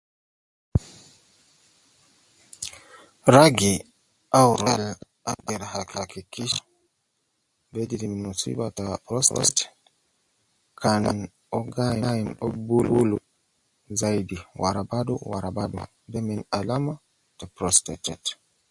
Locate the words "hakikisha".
5.73-6.61